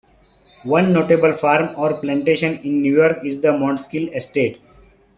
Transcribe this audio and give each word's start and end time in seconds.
One 0.63 0.93
notable 0.93 1.31
farm 1.33 1.75
or 1.77 1.93
"plantation" 2.01 2.57
in 2.63 2.81
New 2.81 2.91
York 2.95 3.19
is 3.23 3.39
the 3.39 3.49
Montskill 3.49 4.11
Estate. 4.15 4.59